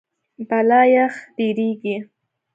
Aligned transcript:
بالا 0.47 0.81
یخ 0.95 1.13
ډېریږي. 1.35 1.97